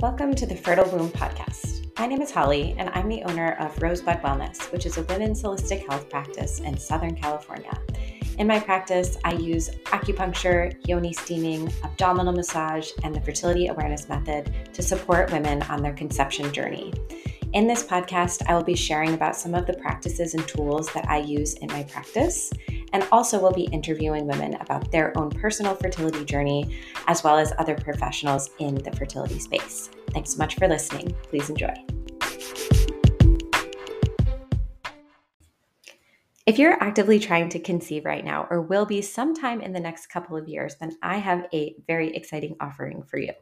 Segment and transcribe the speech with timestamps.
[0.00, 1.98] Welcome to the Fertile Womb Podcast.
[1.98, 5.42] My name is Holly, and I'm the owner of Rosebud Wellness, which is a women's
[5.42, 7.76] holistic health practice in Southern California.
[8.38, 14.54] In my practice, I use acupuncture, yoni steaming, abdominal massage, and the fertility awareness method
[14.72, 16.94] to support women on their conception journey.
[17.54, 21.08] In this podcast, I will be sharing about some of the practices and tools that
[21.08, 22.52] I use in my practice,
[22.92, 27.52] and also will be interviewing women about their own personal fertility journey, as well as
[27.58, 29.90] other professionals in the fertility space.
[30.10, 31.14] Thanks so much for listening.
[31.24, 31.74] Please enjoy.
[36.48, 40.06] If you're actively trying to conceive right now or will be sometime in the next
[40.06, 43.32] couple of years, then I have a very exciting offering for you.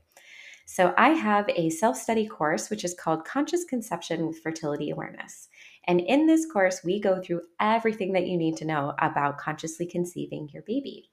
[0.64, 5.46] So, I have a self study course which is called Conscious Conception with Fertility Awareness.
[5.86, 9.86] And in this course, we go through everything that you need to know about consciously
[9.86, 11.08] conceiving your baby.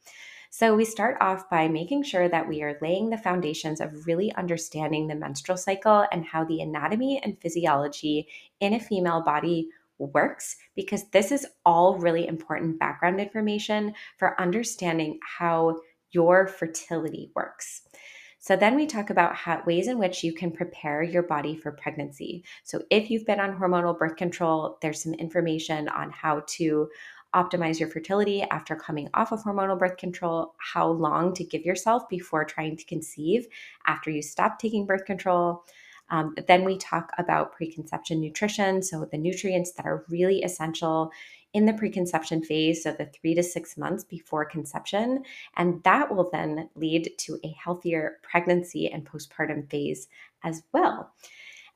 [0.55, 4.31] So, we start off by making sure that we are laying the foundations of really
[4.35, 8.27] understanding the menstrual cycle and how the anatomy and physiology
[8.59, 15.17] in a female body works, because this is all really important background information for understanding
[15.39, 15.79] how
[16.11, 17.81] your fertility works.
[18.37, 21.71] So then we talk about how, ways in which you can prepare your body for
[21.71, 22.43] pregnancy.
[22.63, 26.89] So if you've been on hormonal birth control, there's some information on how to
[27.33, 32.07] optimize your fertility after coming off of hormonal birth control, how long to give yourself
[32.09, 33.47] before trying to conceive
[33.85, 35.63] after you stop taking birth control.
[36.09, 41.11] Um, then we talk about preconception nutrition, so the nutrients that are really essential
[41.53, 45.23] in the preconception phase, so the three to six months before conception.
[45.55, 50.07] And that will then lead to a healthier pregnancy and postpartum phase
[50.43, 51.13] as well.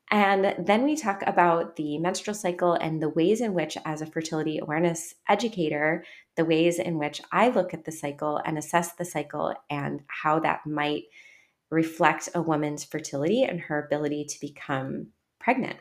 [0.09, 4.05] And then we talk about the menstrual cycle and the ways in which, as a
[4.05, 6.05] fertility awareness educator,
[6.37, 10.39] the ways in which I look at the cycle and assess the cycle and how
[10.39, 11.03] that might
[11.69, 15.07] reflect a woman's fertility and her ability to become
[15.39, 15.77] pregnant.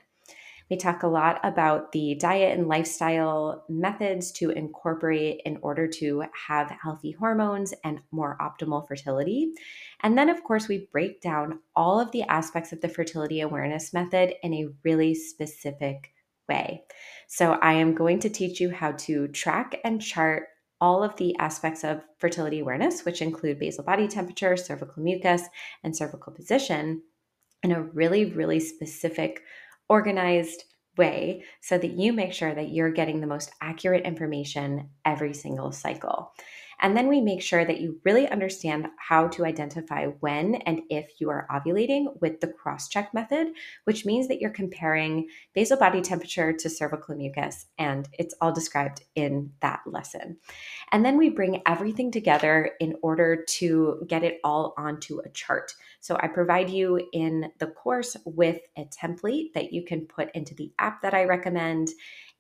[0.68, 6.24] We talk a lot about the diet and lifestyle methods to incorporate in order to
[6.48, 9.52] have healthy hormones and more optimal fertility.
[10.00, 13.92] And then, of course, we break down all of the aspects of the fertility awareness
[13.92, 16.12] method in a really specific
[16.48, 16.82] way.
[17.28, 20.48] So, I am going to teach you how to track and chart
[20.80, 25.42] all of the aspects of fertility awareness, which include basal body temperature, cervical mucus,
[25.82, 27.02] and cervical position,
[27.62, 29.42] in a really, really specific
[29.88, 30.64] organized
[30.96, 35.72] way so that you make sure that you're getting the most accurate information every single
[35.72, 36.32] cycle.
[36.80, 41.20] And then we make sure that you really understand how to identify when and if
[41.20, 43.48] you are ovulating with the cross check method,
[43.84, 49.02] which means that you're comparing basal body temperature to cervical mucus, and it's all described
[49.14, 50.36] in that lesson.
[50.92, 55.72] And then we bring everything together in order to get it all onto a chart.
[56.00, 60.54] So I provide you in the course with a template that you can put into
[60.54, 61.88] the app that I recommend.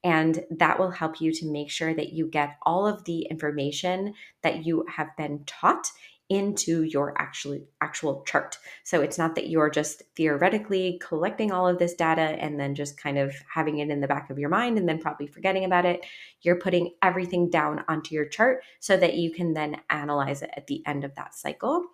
[0.06, 4.14] And that will help you to make sure that you get all of the information
[4.44, 5.90] that you have been taught
[6.28, 8.56] into your actual actual chart.
[8.84, 12.96] So it's not that you're just theoretically collecting all of this data and then just
[12.96, 15.84] kind of having it in the back of your mind and then probably forgetting about
[15.84, 16.06] it.
[16.40, 20.68] You're putting everything down onto your chart so that you can then analyze it at
[20.68, 21.84] the end of that cycle.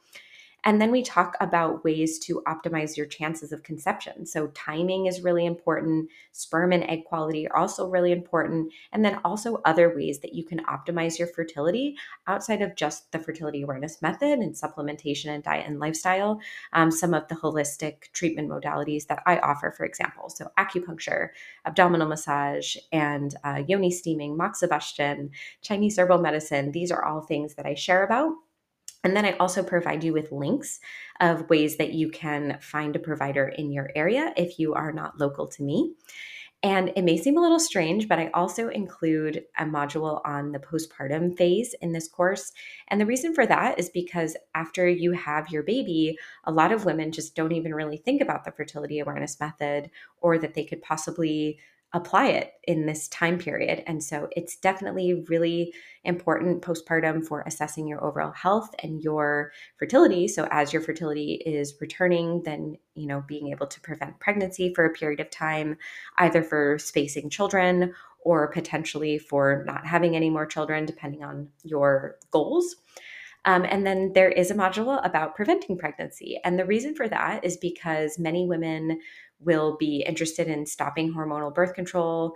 [0.65, 4.27] And then we talk about ways to optimize your chances of conception.
[4.27, 9.21] So, timing is really important, sperm and egg quality are also really important, and then
[9.25, 11.97] also other ways that you can optimize your fertility
[12.28, 16.41] outside of just the fertility awareness method and supplementation and diet and lifestyle.
[16.72, 20.28] Um, some of the holistic treatment modalities that I offer, for example.
[20.28, 21.31] So, acupuncture,
[21.67, 25.31] abdominal massage, and uh, yoni steaming, moxibustion,
[25.61, 26.71] Chinese herbal medicine.
[26.71, 28.34] These are all things that I share about
[29.05, 30.81] and then I also provide you with links
[31.21, 35.19] of ways that you can find a provider in your area if you are not
[35.19, 35.95] local to me.
[36.65, 40.61] And it may seem a little strange, but I also include a module on the
[40.61, 42.53] postpartum phase in this course.
[42.87, 46.84] And the reason for that is because after you have your baby, a lot of
[46.84, 49.91] women just don't even really think about the fertility awareness method
[50.21, 51.59] or that they could possibly
[51.94, 53.83] apply it in this time period.
[53.86, 55.74] And so it's definitely really
[56.04, 60.27] important postpartum for assessing your overall health and your fertility.
[60.27, 64.86] So as your fertility is returning, then, you know, being able to prevent pregnancy for
[64.86, 65.77] a period of time,
[66.18, 72.16] either for spacing children or potentially for not having any more children, depending on your
[72.30, 72.77] goals.
[73.45, 76.38] Um, and then there is a module about preventing pregnancy.
[76.45, 79.00] And the reason for that is because many women
[79.44, 82.34] will be interested in stopping hormonal birth control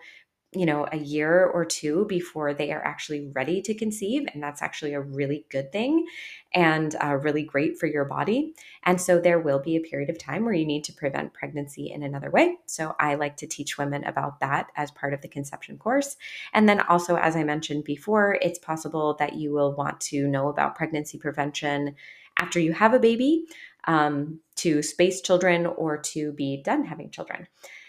[0.57, 4.27] you know, a year or two before they are actually ready to conceive.
[4.33, 6.07] And that's actually a really good thing
[6.55, 8.55] and uh, really great for your body.
[8.85, 11.91] And so there will be a period of time where you need to prevent pregnancy
[11.91, 12.57] in another way.
[12.65, 16.17] So I like to teach women about that as part of the conception course.
[16.55, 20.49] And then also, as I mentioned before, it's possible that you will want to know
[20.49, 21.97] about pregnancy prevention
[22.39, 23.47] after you have a baby
[23.87, 27.47] um, to space children or to be done having children.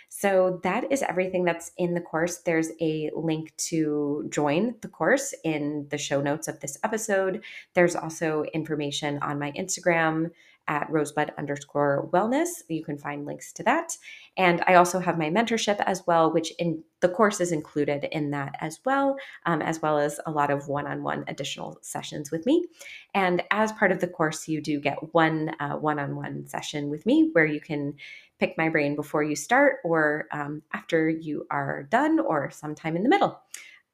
[0.10, 2.38] So that is everything that's in the course.
[2.38, 7.44] There's a link to join the course in the show notes of this episode.
[7.76, 10.32] There's also information on my Instagram
[10.68, 12.48] at rosebud underscore wellness.
[12.68, 13.98] You can find links to that.
[14.38, 18.32] And I also have my mentorship as well, which in the course is included in
[18.32, 22.66] that as well, um, as well as a lot of one-on-one additional sessions with me.
[23.14, 27.30] And as part of the course, you do get one uh, one-on-one session with me
[27.34, 27.94] where you can
[28.40, 33.04] pick my brain before you start or um, after you are done or sometime in
[33.04, 33.40] the middle.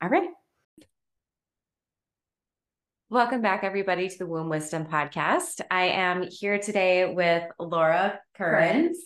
[0.01, 0.29] All right.
[3.13, 5.61] Welcome back, everybody, to the Womb Wisdom Podcast.
[5.69, 8.97] I am here today with Laura Currens.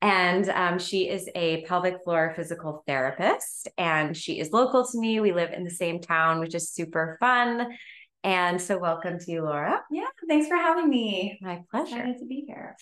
[0.00, 5.18] And um, she is a pelvic floor physical therapist, and she is local to me.
[5.18, 7.76] We live in the same town, which is super fun.
[8.22, 9.82] And so, welcome to you, Laura.
[9.90, 11.36] Yeah, thanks for having me.
[11.42, 11.96] My pleasure.
[11.96, 12.76] Excited to be here.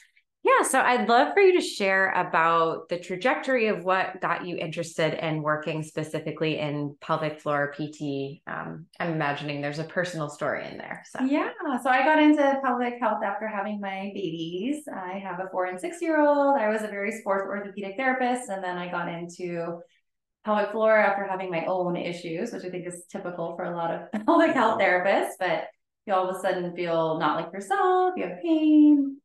[0.49, 4.57] Yeah, so I'd love for you to share about the trajectory of what got you
[4.57, 8.41] interested in working specifically in pelvic floor PT.
[8.47, 11.05] Um, I'm imagining there's a personal story in there.
[11.11, 11.51] So yeah,
[11.83, 14.85] so I got into pelvic health after having my babies.
[14.91, 16.59] I have a four and six year old.
[16.59, 19.81] I was a very sports orthopedic therapist, and then I got into
[20.47, 23.91] pelvic floor after having my own issues, which I think is typical for a lot
[23.91, 25.33] of pelvic health therapists.
[25.39, 25.65] But
[26.07, 28.15] you all of a sudden feel not like yourself.
[28.17, 29.18] You have pain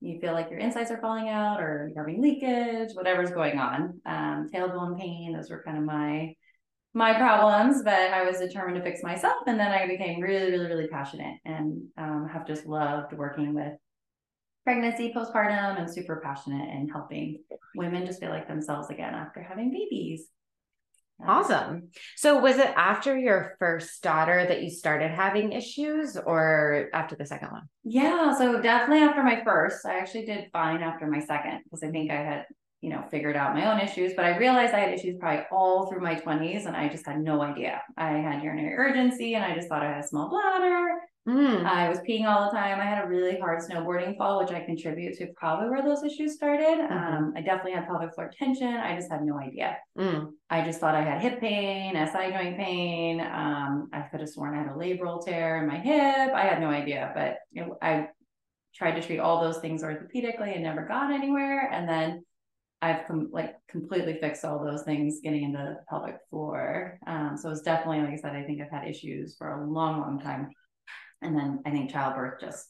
[0.00, 4.00] you feel like your insides are falling out or you're having leakage, whatever's going on.
[4.06, 6.34] Um, tailbone pain, those were kind of my
[6.94, 9.42] my problems, but I was determined to fix myself.
[9.46, 13.72] And then I became really, really, really passionate and um, have just loved working with
[14.64, 17.40] pregnancy, postpartum, and super passionate in helping
[17.74, 20.28] women just feel like themselves again after having babies.
[21.26, 21.88] Awesome.
[22.16, 27.26] So was it after your first daughter that you started having issues or after the
[27.26, 27.68] second one?
[27.84, 29.84] Yeah, so definitely after my first.
[29.84, 32.46] I actually did fine after my second because I think I had,
[32.80, 35.86] you know, figured out my own issues, but I realized I had issues probably all
[35.86, 37.82] through my 20s and I just had no idea.
[37.96, 41.66] I had urinary urgency and I just thought I had a small bladder Mm.
[41.66, 42.80] I was peeing all the time.
[42.80, 46.34] I had a really hard snowboarding fall, which I contribute to probably where those issues
[46.34, 46.78] started.
[46.78, 46.92] Mm-hmm.
[46.92, 48.74] Um, I definitely had pelvic floor tension.
[48.74, 49.76] I just had no idea.
[49.98, 50.30] Mm.
[50.48, 53.20] I just thought I had hip pain, SI joint pain.
[53.20, 56.32] Um, I could have sworn I had a labral tear in my hip.
[56.34, 58.08] I had no idea, but it, I
[58.74, 61.68] tried to treat all those things orthopedically and never got anywhere.
[61.70, 62.24] And then
[62.80, 66.98] I've com- like completely fixed all those things getting into the pelvic floor.
[67.06, 70.00] Um, so it's definitely, like I said, I think I've had issues for a long,
[70.00, 70.48] long time
[71.22, 72.68] and then I think childbirth just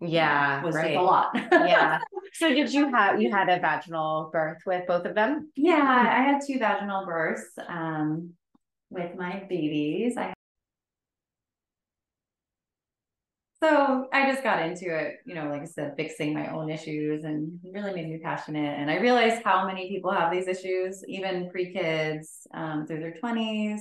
[0.00, 0.94] yeah was right.
[0.94, 1.30] just a lot.
[1.34, 1.98] yeah.
[2.34, 5.50] So did you have you had a vaginal birth with both of them?
[5.56, 8.34] Yeah, I had two vaginal births um,
[8.88, 10.16] with my babies.
[10.16, 10.32] I
[13.62, 17.24] so I just got into it, you know, like I said, fixing my own issues
[17.24, 18.78] and really made me passionate.
[18.78, 23.14] And I realized how many people have these issues, even pre kids um, through their
[23.22, 23.80] 20s.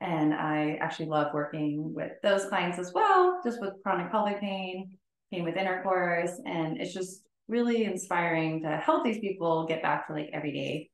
[0.00, 4.92] And I actually love working with those clients as well, just with chronic pelvic pain,
[5.32, 6.40] pain with intercourse.
[6.46, 10.90] And it's just really inspiring to help these people get back to like everyday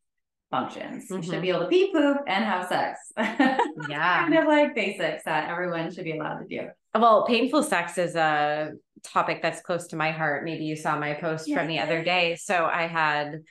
[0.51, 1.05] functions.
[1.05, 1.17] Mm-hmm.
[1.17, 1.43] You should mm-hmm.
[1.43, 3.13] be able to pee, poop, and have sex.
[3.89, 4.23] Yeah.
[4.23, 6.69] kind of like basics that everyone should be allowed to do.
[6.95, 10.45] Well, painful sex is a topic that's close to my heart.
[10.45, 11.59] Maybe you saw my post yes.
[11.59, 12.37] from the other day.
[12.37, 13.43] So I had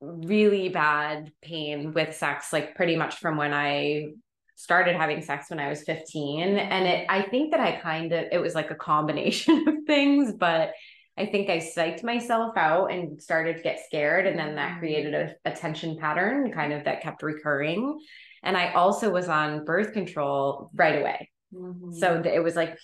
[0.00, 4.10] really bad pain with sex, like pretty much from when I
[4.58, 6.58] started having sex when I was 15.
[6.58, 10.32] And it, I think that I kind of, it was like a combination of things,
[10.32, 10.72] but
[11.16, 14.26] I think I psyched myself out and started to get scared.
[14.26, 18.00] And then that created a, a tension pattern kind of that kept recurring.
[18.42, 21.30] And I also was on birth control right away.
[21.54, 21.92] Mm-hmm.
[21.92, 22.76] So it was like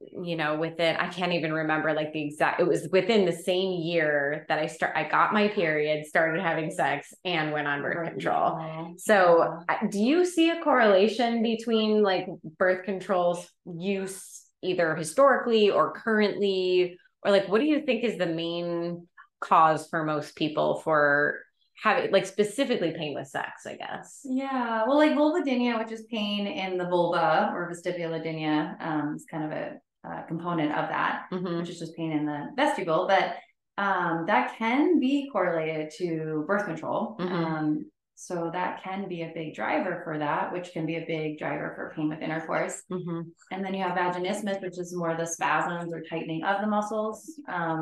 [0.00, 3.80] you know within i can't even remember like the exact it was within the same
[3.80, 8.10] year that i start i got my period started having sex and went on birth
[8.10, 9.58] control so
[9.90, 12.26] do you see a correlation between like
[12.58, 18.26] birth control's use either historically or currently or like what do you think is the
[18.26, 19.06] main
[19.40, 21.40] cause for most people for
[21.82, 24.20] having like specifically pain with sex, I guess.
[24.24, 24.84] Yeah.
[24.86, 29.52] Well, like vulvodynia, which is pain in the vulva or vestibulodynia, um, is kind of
[29.52, 29.74] a
[30.06, 31.58] uh, component of that, mm-hmm.
[31.58, 33.06] which is just pain in the vestibule.
[33.08, 33.36] But
[33.78, 37.16] um, that can be correlated to birth control.
[37.18, 37.44] Mm-hmm.
[37.44, 41.38] Um, So that can be a big driver for that, which can be a big
[41.38, 42.82] driver for pain with intercourse.
[42.90, 43.20] Mm-hmm.
[43.52, 47.18] And then you have vaginismus, which is more the spasms or tightening of the muscles.
[47.46, 47.80] Um,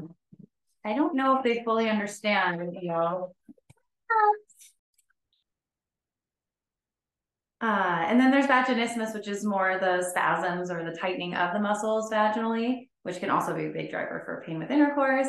[0.85, 3.33] I don't know if they fully understand, you know.
[7.65, 11.59] Uh, and then there's vaginismus, which is more the spasms or the tightening of the
[11.59, 15.29] muscles vaginally, which can also be a big driver for pain with intercourse.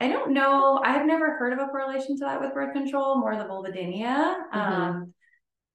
[0.00, 0.80] I don't know.
[0.84, 4.34] I've never heard of a correlation to that with birth control, more the vulvodynia.
[4.52, 4.56] Mhm.
[4.56, 5.14] Um,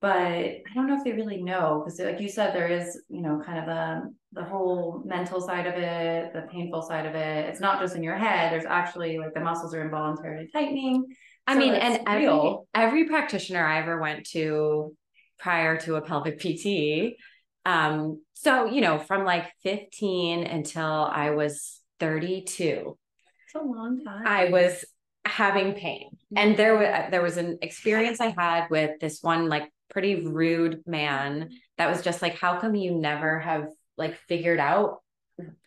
[0.02, 3.22] but I don't know if they really know because, like you said, there is, you
[3.22, 7.46] know, kind of the the whole mental side of it, the painful side of it.
[7.48, 8.52] It's not just in your head.
[8.52, 11.06] There's actually like the muscles are involuntarily tightening.
[11.48, 14.98] I So mean, and every, every practitioner I ever went to
[15.40, 17.18] prior to a pelvic PT,
[17.66, 22.98] um, so you know, from like 15 until I was 32,
[23.46, 24.24] It's a long time.
[24.26, 24.84] I was
[25.26, 26.10] having pain.
[26.36, 30.84] And there was there was an experience I had with this one like pretty rude
[30.86, 35.02] man that was just like, how come you never have like figured out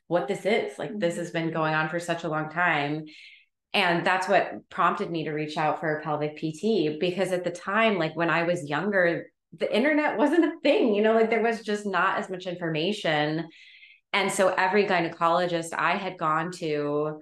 [0.08, 0.78] what this is?
[0.78, 3.06] Like this has been going on for such a long time.
[3.73, 7.50] And that's what prompted me to reach out for a pelvic PT because at the
[7.50, 11.42] time, like when I was younger, the internet wasn't a thing, you know, like there
[11.42, 13.48] was just not as much information.
[14.12, 17.20] And so every gynecologist I had gone to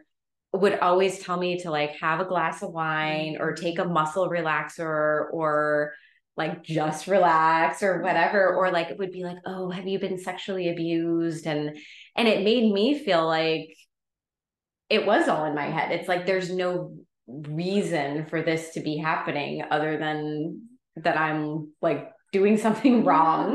[0.53, 4.29] would always tell me to like have a glass of wine or take a muscle
[4.29, 5.93] relaxer or
[6.37, 8.55] like just relax or whatever.
[8.55, 11.47] Or like it would be like oh have you been sexually abused?
[11.47, 11.77] And
[12.17, 13.69] and it made me feel like
[14.89, 15.93] it was all in my head.
[15.93, 16.95] It's like there's no
[17.27, 23.47] reason for this to be happening other than that i'm like doing something wrong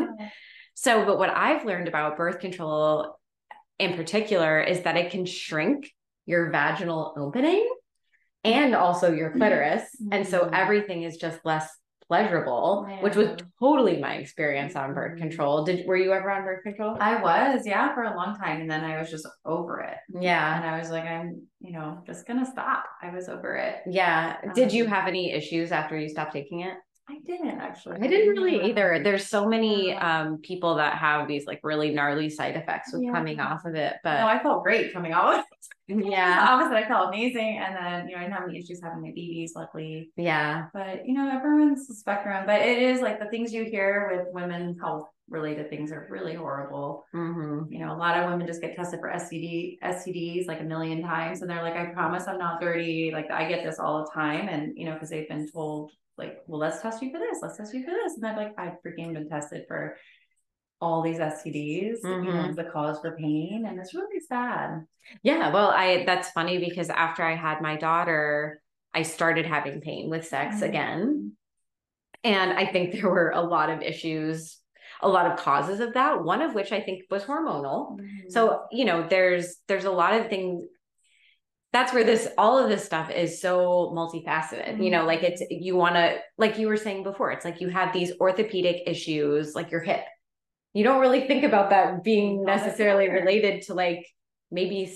[0.85, 3.17] so but what i've learned about birth control
[3.85, 5.79] in particular is that it can shrink
[6.25, 7.65] your vaginal opening
[8.43, 10.53] and also your clitoris and so Mhm.
[10.63, 11.67] everything is just less
[12.07, 12.67] pleasurable
[13.05, 15.21] which was totally my experience on birth Mhm.
[15.25, 18.57] control did were you ever on birth control I was, yeah, for a long time.
[18.61, 19.97] And then I was just over it.
[20.29, 21.27] yeah And I was like, I'm,
[21.65, 22.83] you know, just gonna stop.
[23.05, 23.75] I was over it.
[24.01, 26.75] yeah did you Um, have any issues after you stopped taking it
[27.09, 27.97] I didn't actually.
[28.01, 29.01] I didn't really either.
[29.03, 33.11] There's so many um people that have these like really gnarly side effects with Yeah.
[33.11, 33.95] coming off of it.
[34.03, 35.43] But No, I felt great coming out.
[35.87, 37.57] yeah, Opposite, I felt amazing.
[37.57, 40.11] And then, you know, I didn't have any issues having my babies, luckily.
[40.17, 42.43] yeah, But, you know, everyone's a spectrum.
[42.45, 46.35] But it is like the things you hear with women health related things are really
[46.35, 47.05] horrible.
[47.11, 50.63] hmm You know, a lot of women just get tested for STD, STDs like a
[50.63, 51.41] million times.
[51.41, 53.09] And they're like, I promise I'm not dirty.
[53.11, 54.47] Like I get this all the time.
[54.47, 57.39] And, you know, because they've been told like, well, let's test you for this.
[57.41, 58.15] Let's test you for this.
[58.17, 59.97] And I'm like, I've freaking been tested for
[60.81, 62.55] all these STDs, you know, Mhm.
[62.55, 63.65] the cause for pain.
[63.67, 64.85] And it's really sad.
[65.23, 65.51] yeah.
[65.51, 68.61] Well, I that's funny because after I had my daughter,
[68.93, 70.67] I started having pain with sex Mhm.
[70.69, 71.31] again,
[72.23, 74.59] and I think there were a lot of issues,
[75.01, 76.23] a lot of causes of that.
[76.23, 77.97] One of which I think was hormonal.
[77.99, 78.29] Mm-hmm.
[78.29, 80.65] So, you know, there's there's a lot of things
[81.71, 84.83] that's where this all of this stuff is so multifaceted.
[84.83, 85.07] You know, mm-hmm.
[85.07, 88.11] like it's you want to like you were saying before, it's like you have these
[88.19, 90.03] orthopedic issues like your hip.
[90.73, 94.05] You don't really think about that being Not necessarily related to like
[94.51, 94.95] maybe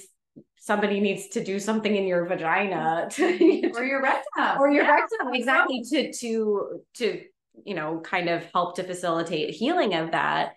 [0.57, 3.71] somebody needs to do something in your vagina mm-hmm.
[3.71, 4.59] to or your rectum.
[4.59, 4.91] or your Yeah.
[4.91, 7.21] rectum exactly to to to
[7.65, 10.53] you know kind of help to facilitate healing of that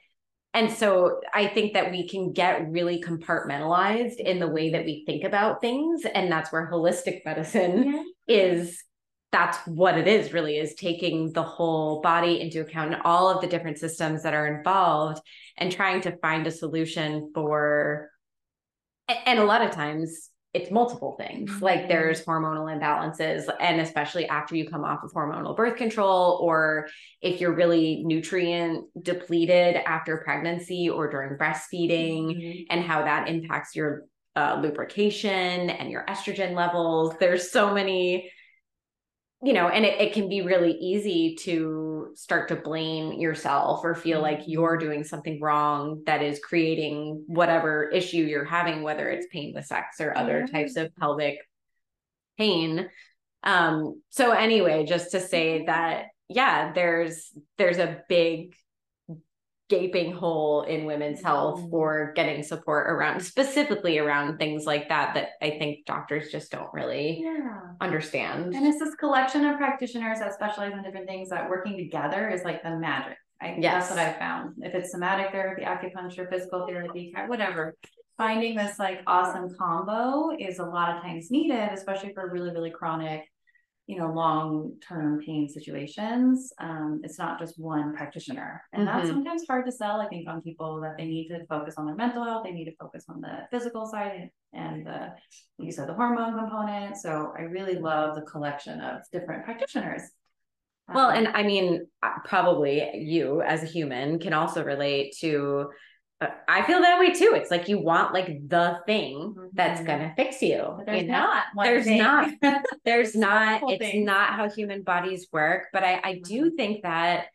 [0.57, 5.05] and so i think that we can get really compartmentalized in the way that we
[5.07, 8.37] think about things and that's where holistic medicine Yeah.
[8.37, 8.83] is
[9.33, 13.41] that's what it is really is taking the whole body into account and all of
[13.41, 15.21] the different systems that are involved
[15.59, 18.11] and trying to find a solution for
[19.09, 21.89] and a lot of times it's multiple things like Mhm.
[21.89, 26.89] there's hormonal imbalances and especially after you come off of hormonal birth control or
[27.21, 32.67] if you're really nutrient depleted after pregnancy or during breastfeeding Mhm.
[32.71, 38.31] and how that impacts your uh, lubrication and your estrogen levels there's so many
[39.43, 43.95] you know and it, it can be really easy to start to blame yourself or
[43.95, 49.27] feel like you're doing something wrong that is creating whatever issue you're having whether it's
[49.31, 50.47] pain with sex or other Yeah.
[50.47, 51.39] types of pelvic
[52.39, 52.89] pain
[53.43, 58.55] um so anyway just to say that yeah there's there's a big
[59.69, 61.71] gaping hole in women's health Mhm.
[61.71, 66.73] for getting support around specifically around things like that that i think doctors just don't
[66.73, 67.61] really Yeah.
[67.81, 72.29] understand And it's this collection of practitioners that specialize in different things that working together
[72.29, 73.17] is like the magic.
[73.41, 73.89] I, Yes.
[73.89, 74.55] That's what I've found.
[74.63, 77.75] If it's somatic therapy, acupuncture, physical therapy, whatever,
[78.17, 82.71] finding this like awesome combo is a lot of times needed, especially for really, really
[82.71, 83.25] chronic
[83.87, 86.53] you know, long-term pain situations.
[86.59, 88.63] Um, it's not just one practitioner.
[88.73, 88.99] And mm-hmm.
[88.99, 91.87] that's sometimes hard to sell, I think, on people that they need to focus on
[91.87, 95.11] their mental health, they need to focus on the physical side and the,
[95.59, 96.97] you said, the hormone component.
[96.97, 100.03] So I really love the collection of different practitioners.
[100.93, 105.71] Well, um, and I mean, uh, probably you as a human can also relate to
[106.21, 107.33] I feel that way too.
[107.35, 109.47] It's like you want like the thing mm-hmm.
[109.53, 110.79] that's gonna fix you.
[110.87, 111.13] there's you know?
[111.13, 111.45] not.
[111.63, 111.99] There's thing.
[111.99, 112.31] not.
[112.85, 113.63] There's not.
[113.67, 114.05] it's thing.
[114.07, 115.65] not how human bodies work.
[115.73, 116.57] But I, I do mm-hmm.
[116.57, 117.27] think that,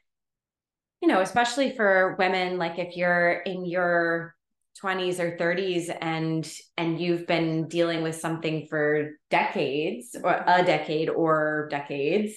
[1.00, 4.34] you know, especially for women, like if you're in your
[4.82, 10.66] 20s or 30s and and you've been dealing with something for decades or a mm-hmm.
[10.66, 12.34] decade or decades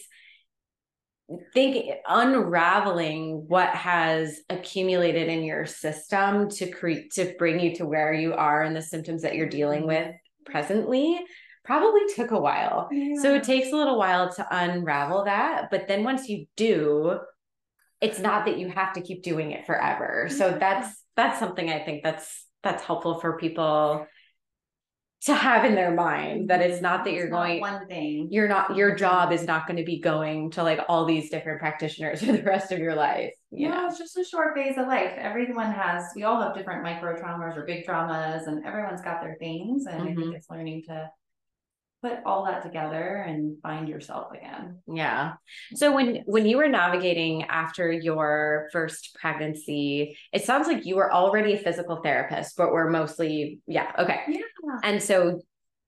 [1.53, 8.13] think unraveling what has accumulated in your system to create to bring you to where
[8.13, 10.07] you are and the symptoms that you're dealing mm-hmm.
[10.07, 10.15] with
[10.45, 11.19] presently
[11.65, 12.89] probably took a while.
[12.93, 13.21] Yeah.
[13.23, 17.19] So it takes a little while to unravel that, but then once you do,
[18.03, 20.29] it's not that you have to keep doing it forever.
[20.29, 24.07] So that's that's something I think that's that's helpful for people
[25.25, 28.77] to have in their mind that it's not that you're going one thing you're not
[28.77, 32.33] your job is not going to be going to like all these different practitioners for
[32.33, 35.73] the rest of your life you know it's just a short phase of life everyone
[35.73, 39.87] has we all have different micro traumas or big traumas and everyone's got their things
[39.87, 40.03] and mm-hmm.
[40.03, 40.35] i think mm-hmm.
[40.35, 41.11] it's learning to
[42.05, 44.79] put all that together and find yourself again.
[44.87, 45.35] Yeah.
[45.75, 51.11] So when when you were navigating after your first pregnancy, it sounds like you were
[51.11, 54.21] already a physical therapist, but we're mostly yeah, okay.
[54.29, 54.41] Yeah.
[54.83, 55.41] And so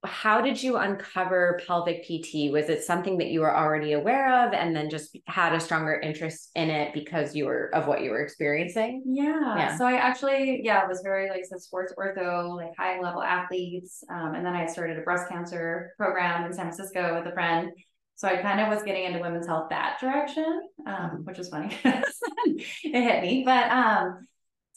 [0.05, 2.53] how did you uncover pelvic PT?
[2.53, 5.95] Was it something that you were already aware of and then just had a stronger
[5.95, 9.03] interest in it because you were of what you were experiencing?
[9.07, 9.57] Yeah.
[9.57, 9.77] yeah.
[9.77, 14.05] So I actually, yeah, was very like said sports ortho, like high level athletes.
[14.11, 17.71] Um, and then I started a breast cancer program in San Francisco with a friend.
[18.17, 21.25] So I kind of was getting into women's health that direction, um, mm-hmm.
[21.25, 21.77] which is funny.
[21.85, 23.43] it hit me.
[23.45, 24.27] But um,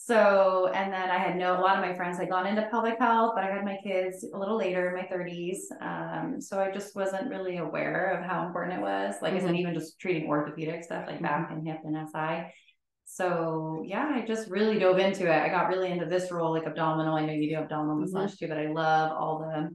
[0.10, 2.98] so, and then I had no, a lot of my friends had gone into pelvic
[2.98, 5.58] health, but I had my kids a little later in my 30s.
[5.82, 9.18] Um, so I just wasn't really aware of how important it was.
[9.22, 9.44] Like mm-hmm.
[9.44, 11.26] I said, even just treating orthopedic stuff like mm-hmm.
[11.26, 12.52] back and hip and SI.
[13.06, 15.44] So yeah, I just really dove into it.
[15.44, 17.16] I got really into this role, like abdominal.
[17.16, 18.12] I know you do abdominal mm-hmm.
[18.12, 19.70] massage too, but I love all the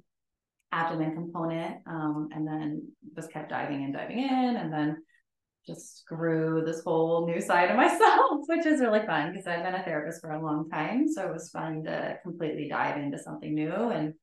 [0.72, 1.76] abdomen component.
[1.86, 4.96] Um, and then just kept diving in, diving in, and then
[5.66, 9.74] just grew this whole new side of myself, which is really fun because I've been
[9.74, 11.08] a therapist for a long time.
[11.08, 14.14] So it was fun to completely dive into something new and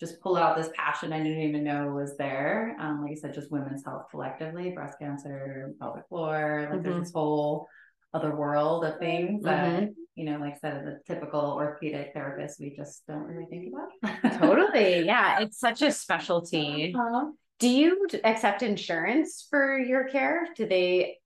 [0.00, 2.74] just pull out this passion I didn't even know was there.
[2.80, 6.88] Um, like I said, just women's health collectively, breast cancer, pelvic floor, like mm-hmm.
[6.88, 7.68] there's this whole
[8.14, 9.84] other world of things mm-hmm.
[9.84, 13.72] that, you know, like I said, the typical orthopedic therapist, we just don't really think
[13.72, 14.38] about.
[14.40, 15.04] totally.
[15.04, 15.40] Yeah.
[15.40, 16.94] It's such a specialty.
[16.98, 17.26] Uh-huh.
[17.60, 20.48] Do you accept insurance for your care?
[20.56, 21.18] Do they,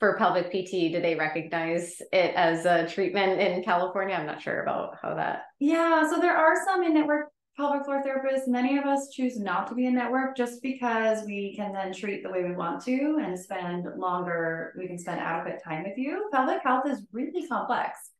[0.00, 4.16] for pelvic PT, do they recognize it as a treatment in California?
[4.16, 5.42] I'm not sure about how that.
[5.60, 8.48] Yeah, so there are some in network pelvic floor therapists.
[8.48, 12.24] Many of us choose not to be in network just because we can then treat
[12.24, 16.28] the way we want to and spend longer, we can spend adequate time with you.
[16.32, 18.10] Pelvic health is really complex.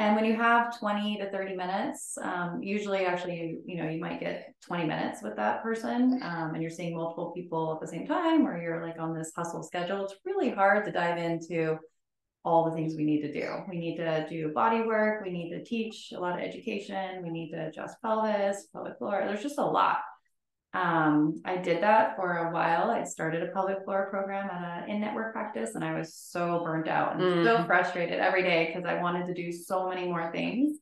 [0.00, 4.00] And when you have 20 to 30 minutes, um, usually actually, you, you know, you
[4.00, 7.86] might get 20 minutes with that person um, and you're seeing multiple people at the
[7.86, 10.02] same time, or you're like on this hustle schedule.
[10.06, 11.76] It's really hard to dive into
[12.46, 13.46] all the things we need to do.
[13.68, 15.22] We need to do body work.
[15.22, 17.22] We need to teach a lot of education.
[17.22, 19.24] We need to adjust pelvis, pelvic floor.
[19.26, 19.98] There's just a lot.
[20.72, 22.90] Um, I did that for a while.
[22.90, 26.86] I started a pelvic floor program at an in-network practice, and I was so burnt
[26.86, 27.44] out and mm.
[27.44, 30.78] so frustrated every day because I wanted to do so many more things.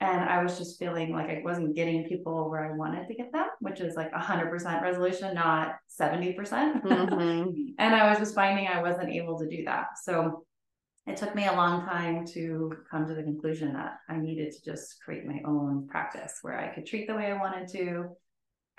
[0.00, 3.32] And I was just feeling like I wasn't getting people where I wanted to get
[3.32, 6.36] them, which is like 100% resolution, not 70%.
[6.36, 7.50] percent mm-hmm.
[7.78, 9.98] and I was just finding I wasn't able to do that.
[10.00, 10.44] So
[11.08, 14.64] it took me a long time to come to the conclusion that I needed to
[14.64, 18.10] just create my own practice where I could treat the way I wanted to,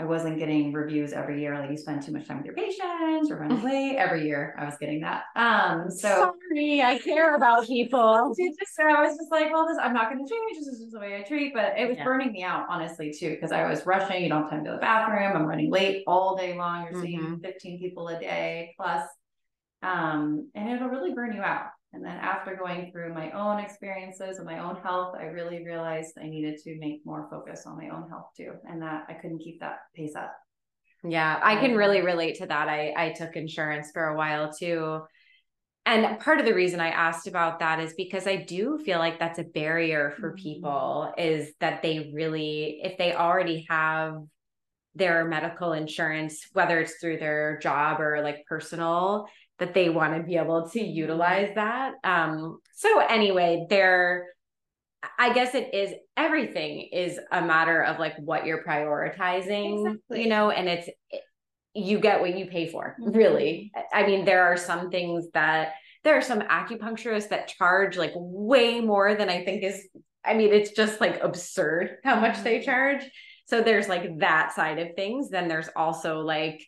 [0.01, 3.29] I wasn't getting reviews every year, like you spend too much time with your patients
[3.29, 3.97] or running late.
[3.97, 5.23] Every year I was getting that.
[5.35, 8.33] Um, so sorry, I care about people.
[8.37, 10.99] Just, I was just like, well, this I'm not gonna change, this is just the
[10.99, 11.53] way I treat.
[11.53, 12.05] But it was yeah.
[12.05, 14.71] burning me out, honestly, too, because I was rushing, you don't have time to go
[14.71, 17.01] to the bathroom, I'm running late all day long, you're mm-hmm.
[17.01, 19.03] seeing 15 people a day plus.
[19.81, 21.67] Um, and it'll really burn you out.
[21.91, 26.17] And then after going through my own experiences and my own health, I really realized
[26.21, 29.39] I needed to make more focus on my own health too, and that I couldn't
[29.39, 30.35] keep that pace up.
[31.03, 32.69] Yeah, I can really relate to that.
[32.69, 35.01] I I took insurance for a while too.
[35.85, 39.17] And part of the reason I asked about that is because I do feel like
[39.17, 40.43] that's a barrier for mm-hmm.
[40.43, 44.21] people is that they really if they already have
[44.93, 49.25] their medical insurance, whether it's through their job or like personal,
[49.59, 51.93] that they want to be able to utilize that.
[52.03, 54.27] Um, so anyway, there,
[55.17, 60.23] I guess it is everything is a matter of like what you're prioritizing, Exactly.
[60.23, 60.89] you know, and it's
[61.73, 63.15] you get what you pay for, Mhm.
[63.15, 63.71] really.
[63.93, 68.79] I mean, there are some things that there are some acupuncturists that charge like way
[68.81, 69.87] more than I think is
[70.25, 72.65] I mean, it's just like absurd how much they Mhm.
[72.65, 73.03] charge.
[73.45, 75.29] So there's like that side of things.
[75.29, 76.61] Then there's also like,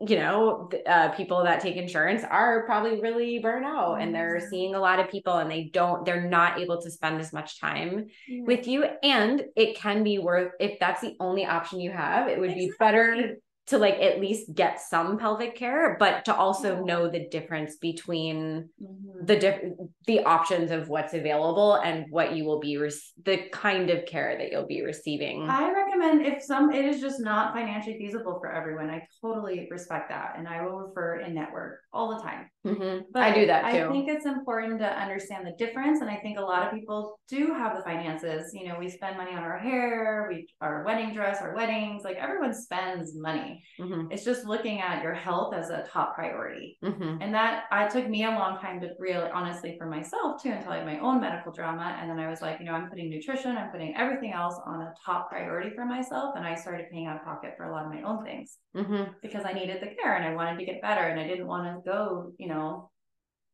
[0.00, 4.48] you know, uh, people that take insurance are probably really burnt out and they're Mhm.
[4.48, 7.60] seeing a lot of people and they don't, they're not able to spend as much
[7.60, 8.42] time Yeah.
[8.46, 8.84] with you.
[9.02, 12.76] And it can be worth, if that's the only option you have, it would be
[12.78, 13.40] better Exactly.
[13.70, 18.68] To like at least get some pelvic care, but to also know the difference between
[18.82, 19.26] Mhm.
[19.26, 19.62] the diff-
[20.06, 22.92] the options of what's available and what you will be rec-
[23.24, 25.48] the kind of care that you'll be receiving.
[25.48, 28.90] I recommend if some it is just not financially feasible for everyone.
[28.90, 32.50] I totally respect that, and I will refer in network all the time.
[32.66, 33.04] Mhm.
[33.12, 33.86] But I do that too.
[33.86, 37.20] I think it's important to understand the difference, and I think a lot of people
[37.28, 38.52] do have the finances.
[38.52, 42.02] You know, we spend money on our hair, we our wedding dress, our weddings.
[42.02, 43.59] Like everyone spends money.
[43.78, 44.12] Mhm.
[44.12, 46.78] It's just looking at your health as a top priority.
[46.82, 47.18] Mhm.
[47.20, 50.72] And that I took me a long time to really honestly for myself too until
[50.72, 51.96] I had my own medical drama.
[52.00, 54.82] And then I was like, you know, I'm putting nutrition, I'm putting everything else on
[54.82, 56.34] a top priority for myself.
[56.36, 59.14] And I started paying out of pocket for a lot of my own things Mhm.
[59.22, 61.66] because I needed the care and I wanted to get better and I didn't want
[61.84, 62.90] to go, you know,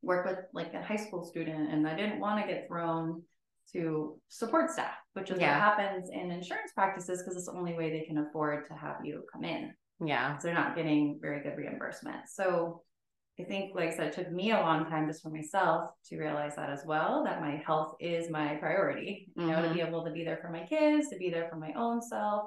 [0.03, 3.23] work with like a high school student and I didn't want to get thrown
[3.73, 5.53] to support staff, which is Yeah.
[5.53, 9.05] what happens in insurance practices because it's the only way they can afford to have
[9.05, 10.39] you come in Yeah.
[10.39, 12.29] so they're not getting very good reimbursement.
[12.29, 12.83] So
[13.39, 16.19] I think, like I said, it took me a long time just for myself to
[16.19, 19.89] realize that as well, that my health is my priority, you know, to be mm-hmm.
[19.89, 22.47] able to be there for my kids, to be there for my own self,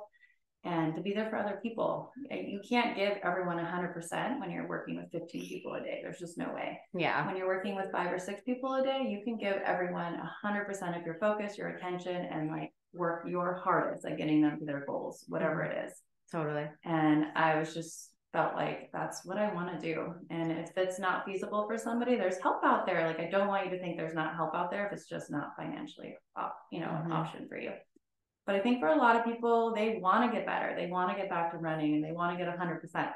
[0.63, 2.11] and to be there for other people.
[2.31, 5.99] You can't give everyone 100% when you're working with 15 people a day.
[6.01, 6.79] There's just no way.
[6.97, 7.23] Yeah.
[7.27, 10.99] When you're working with five or six people a day, you can give everyone 100%
[10.99, 14.85] of your focus, your attention, and like work your hardest at getting them to their
[14.87, 15.77] goals, whatever mm-hmm.
[15.77, 16.01] it is
[16.31, 16.67] Totally.
[16.85, 20.13] and I was just felt like that's what I want to do.
[20.29, 23.07] And if it's not feasible for somebody, there's help out there.
[23.07, 25.31] Like I don't want you to think there's not help out there if it's just
[25.31, 26.15] not financially,
[26.71, 27.05] you know, Mhm.
[27.05, 27.71] an option for you.
[28.45, 30.75] But I think for a lot of people, they want to get better.
[30.75, 33.11] They want to get back to running, and they want to get 100%.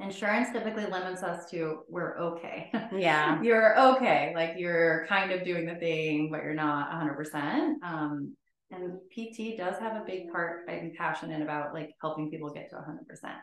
[0.00, 2.72] Insurance typically limits us to we're okay.
[2.92, 3.40] Yeah.
[3.42, 4.32] you're okay.
[4.34, 7.82] Like you're kind of doing the thing, but you're not 100%.
[7.84, 8.36] Um,
[8.72, 10.68] and PT does have a big part.
[10.68, 13.34] I'm passionate about like helping people get to 100%.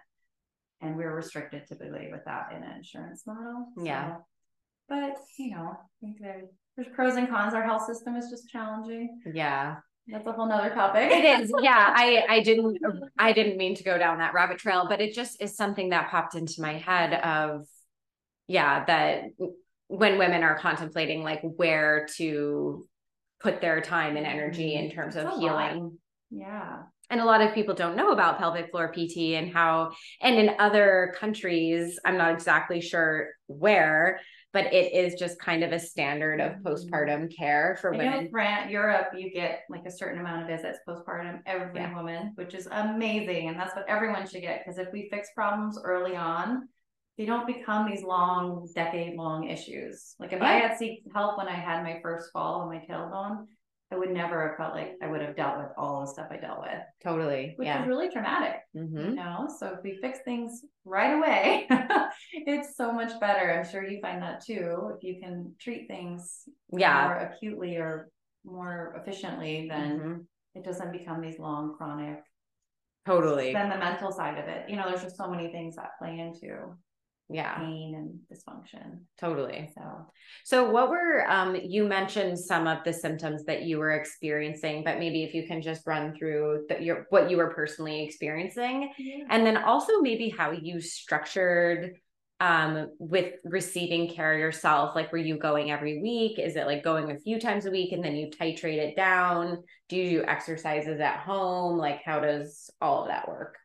[0.82, 3.68] And we're restricted typically with that in an insurance model.
[3.82, 4.16] Yeah.
[4.88, 6.44] But you know, I think there,
[6.76, 7.54] there's pros and cons.
[7.54, 9.22] Our health system is just challenging.
[9.34, 9.78] Yeah.
[10.08, 11.12] That's a whole nother topic.
[11.12, 11.54] It is.
[11.62, 11.94] Yeah.
[11.96, 12.80] I I didn't
[13.20, 16.10] I didn't mean to go down that rabbit trail, but it just is something that
[16.10, 17.68] popped into my head of
[18.48, 19.26] yeah, that
[19.88, 22.88] when women are contemplating like where to
[23.42, 25.40] put their time and energy in terms It's of a lot.
[25.72, 25.98] healing.
[26.32, 26.84] yeah.
[27.12, 30.52] and a lot of people don't know about pelvic floor PT and how, and in
[30.60, 34.20] other countries, I'm not exactly sure where,
[34.54, 36.62] but it is just kind of a standard of Mhm.
[36.62, 38.30] postpartum care for I women.
[38.30, 41.96] France, Europe, you get like a certain amount of visits postpartum every Yeah.
[41.96, 43.50] woman, which is amazing.
[43.50, 44.60] And that's what everyone should get.
[44.64, 46.70] Because if we fix problems early on,
[47.20, 50.16] they don't become these long, decade long issues.
[50.20, 53.46] Like if I had seek help when I had my first fall on my tailbone,
[53.92, 56.38] I would never have felt like I would have dealt with all the stuff I
[56.38, 57.56] dealt with, Totally.
[57.58, 57.82] which yeah.
[57.82, 58.62] is really traumatic.
[58.74, 58.98] Mm-hmm.
[58.98, 61.68] You know, so if we fix things right away,
[62.34, 63.52] it's so much better.
[63.52, 64.94] I'm sure you find that too.
[64.96, 67.06] If you can treat things Yeah.
[67.06, 68.10] more acutely or
[68.46, 70.26] more efficiently, then Mhm.
[70.56, 72.24] it doesn't become these long chronic.
[73.06, 73.52] Totally.
[73.52, 76.18] Then the mental side of it, you know, there's just so many things that play
[76.20, 76.78] into
[77.32, 77.58] Yeah.
[77.58, 79.02] pain and dysfunction.
[79.20, 79.70] Totally.
[79.76, 80.08] So
[80.44, 84.98] So what were um you mentioned some of the symptoms that you were experiencing, but
[84.98, 88.92] maybe if you can just run through the, your what you were personally experiencing.
[89.30, 91.98] And then also maybe how you structured
[92.40, 94.96] um with receiving care yourself.
[94.96, 96.40] Like were you going every week?
[96.40, 99.62] Is it like going a few times a week and then you titrate it down?
[99.88, 101.78] Do you do exercises at home?
[101.78, 103.56] Like how does all of that work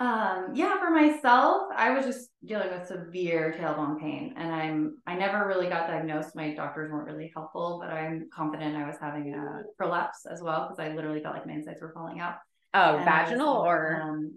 [0.00, 5.16] Um, yeah, for myself, I was just dealing with severe tailbone pain and I'm I
[5.16, 6.36] never really got diagnosed.
[6.36, 10.68] My doctors weren't really helpful, but I'm confident I was having a prolapse as well
[10.68, 12.36] because I literally felt like my insides were falling out.
[12.74, 14.36] oh And I was, vaginal or um,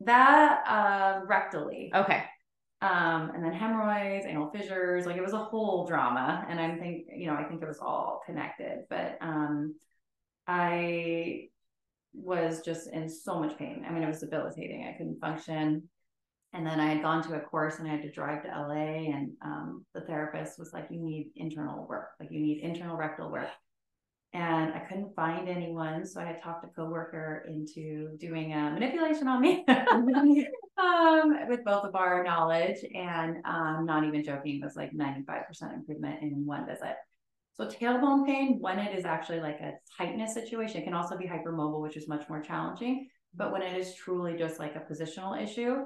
[0.00, 1.94] that uh rectally.
[1.94, 2.24] okay
[2.80, 6.46] Um, and then hemorrhoids, anal fissures, like it was a whole drama.
[6.48, 8.84] And I'm think, you know, I think it was all connected.
[8.88, 9.74] But um
[10.46, 11.48] I
[12.16, 13.84] was just in so much pain.
[13.86, 14.86] I mean, it was debilitating.
[14.88, 15.88] I couldn't function.
[16.52, 19.12] And then I had gone to a course and I had to drive to LA.
[19.14, 23.30] And um, the therapist was like, You need internal work, like, you need internal rectal
[23.30, 23.48] work.
[24.32, 26.04] And I couldn't find anyone.
[26.04, 29.64] So I had talked a coworker into doing a manipulation on me
[30.78, 32.78] um, with both of our knowledge.
[32.94, 36.96] And um, not even joking, was like 95% improvement in one visit.
[37.58, 41.26] So tailbone pain, when it is actually like a tightness situation, it can also be
[41.26, 43.08] hypermobile, which is much more challenging.
[43.34, 45.76] But when it is truly just like a positional issue,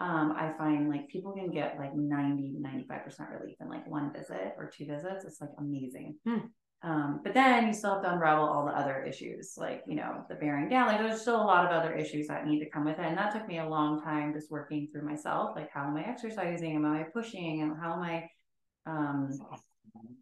[0.00, 4.54] um, I find like people can get like 90, 95% relief in like one visit
[4.56, 5.26] or two visits.
[5.26, 6.16] It's like amazing.
[6.26, 6.38] Hmm.
[6.82, 10.24] Um, but then you still have to unravel all the other issues, like, you know,
[10.30, 10.86] the bearing down.
[10.86, 13.04] Like, there's still a lot of other issues that need to come with it.
[13.04, 15.50] And that took me a long time just working through myself.
[15.54, 16.76] Like, how am I exercising?
[16.76, 17.60] Am I pushing?
[17.60, 18.30] And how am I?
[18.86, 19.28] Um,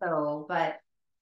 [0.02, 0.78] so, but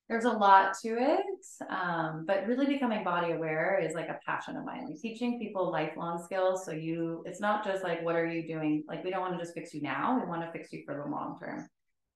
[0.09, 1.25] there's a lot to it.
[1.69, 4.87] Um, but really becoming body aware is like a passion of mine.
[4.87, 6.65] Like teaching people lifelong skills.
[6.65, 8.85] So you, it's not just like, what are you doing?
[8.87, 10.19] Like, we don't want to just fix you now.
[10.21, 11.69] We want to fix you for the long term.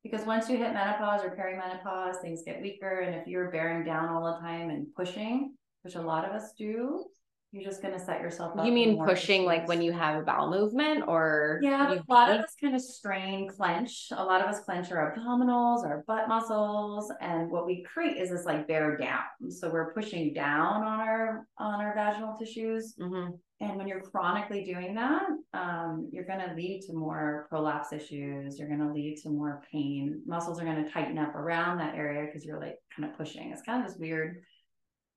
[0.03, 3.01] Because once you hit menopause or perimenopause, things get weaker.
[3.01, 6.53] And if you're bearing down all the time and pushing, which a lot of us
[6.57, 7.05] do,
[7.53, 8.65] you're just going to set yourself up.
[8.65, 9.47] You mean pushing issues.
[9.47, 11.59] like when you have a bowel movement or?
[11.63, 14.09] Yeah, a lot of us kind of strain, clench.
[14.13, 17.13] A lot of us clench our abdominals, our butt muscles.
[17.21, 19.51] And what we create is this like bear down.
[19.51, 22.95] So we're pushing down on our, on our vaginal tissues.
[23.01, 23.33] Mm-hmm.
[23.63, 28.61] And when you're chronically doing that, um, you're going to lead to more prolapse issues.
[28.61, 30.23] You're going to lead to more pain.
[30.25, 33.51] Muscles are going to tighten up around that area because you're like kind of pushing.
[33.51, 34.45] It's kind of this weird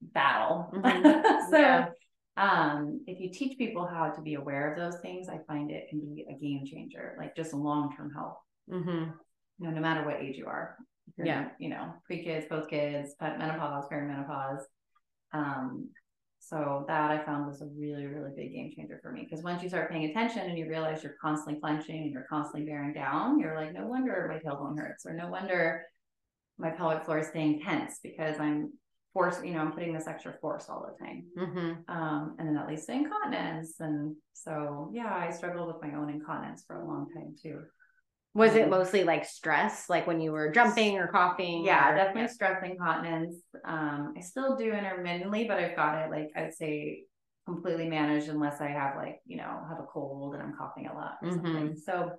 [0.02, 0.72] battle.
[0.74, 1.52] Mm-hmm.
[1.52, 1.86] so, yeah
[2.36, 5.88] um, if you teach people how to be aware of those things, I find it
[5.90, 8.38] can be a game changer, like just long term health.
[8.72, 9.12] Mm-hmm.
[9.60, 10.78] You know, no matter what age you are.
[11.18, 11.50] Yeah.
[11.60, 14.62] You know, pre kids, post kids, menopause, perimenopause.
[15.34, 15.90] Um,
[16.40, 19.28] so that I found was a really, really big game changer for me.
[19.30, 22.66] Because once you start paying attention and you realize you're constantly clenching and you're constantly
[22.66, 25.86] bearing down, you're like, no wonder my tailbone hurts, or no wonder
[26.58, 28.74] my pelvic floor is staying tense because I'm
[29.14, 31.26] force, you know, I'm putting this extra force all the time.
[31.38, 31.96] Mm-hmm.
[31.96, 33.76] Um, and then that leads to incontinence.
[33.80, 37.62] And so, yeah, I struggled with my own incontinence for a long time too.
[38.36, 41.64] Was it um, mostly like stress, like when you were jumping or coughing?
[41.64, 42.28] Yeah, or, definitely yeah.
[42.28, 43.36] stress incontinence.
[43.64, 47.04] Um, I still do intermittently, but I've got it like I'd say
[47.46, 50.94] completely managed unless I have like, you know, have a cold and I'm coughing a
[50.94, 51.46] lot or mm-hmm.
[51.46, 51.76] something.
[51.76, 52.14] So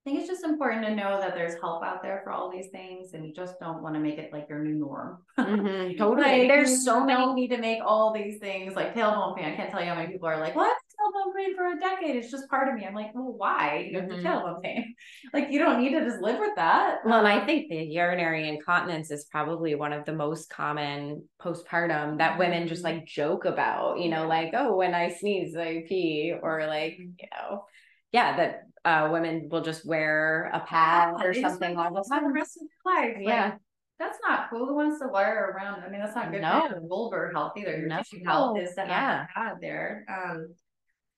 [0.00, 2.68] I think it's just important to know that there's help out there for all these
[2.68, 5.18] things, and you just don't want to make it like your new norm.
[5.38, 6.38] Mm-hmm, totally.
[6.38, 7.34] like, there's so many.
[7.34, 9.44] need to make all these things like tailbone pain.
[9.44, 12.16] I can't tell you how many people are like, "What tailbone pain for a decade?
[12.16, 14.22] It's just part of me." I'm like, "Well, why you have mm-hmm.
[14.22, 14.94] the tailbone pain?
[15.34, 18.48] like, you don't need to just live with that." Well, and I think the urinary
[18.48, 23.00] incontinence is probably one of the most common postpartum that women just mm-hmm.
[23.00, 24.00] like joke about.
[24.00, 27.10] You know, like, "Oh, when I sneeze, I pee," or like, mm-hmm.
[27.18, 27.64] you know
[28.12, 32.24] yeah, that uh, women will just wear a pad yeah, or something all the time.
[32.24, 33.16] The rest of their life.
[33.20, 33.44] Yeah.
[33.44, 33.58] Like,
[33.98, 34.66] that's not cool.
[34.66, 35.82] Who wants to wear around?
[35.82, 36.66] I mean, that's not good no.
[36.68, 37.76] for your vulvar health either.
[37.76, 37.98] Your no.
[37.98, 39.26] tissue health is to yeah.
[39.34, 40.06] pad there.
[40.08, 40.54] Um,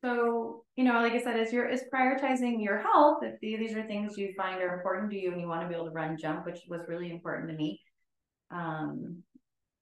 [0.05, 3.23] so, you know, like I said, is your is prioritizing your health.
[3.23, 5.75] If these are things you find are important to you and you want to be
[5.75, 7.81] able to run jump, which was really important to me.
[8.51, 9.23] Um,